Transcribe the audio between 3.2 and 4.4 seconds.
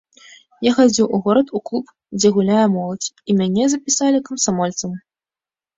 і мяне запісалі